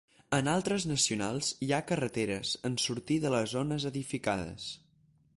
[0.35, 4.71] En altres nacionals, hi ha carreteres en sortir de les zones edificades.